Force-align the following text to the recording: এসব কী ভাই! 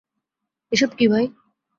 এসব 0.71 0.89
কী 0.97 1.05
ভাই! 1.07 1.25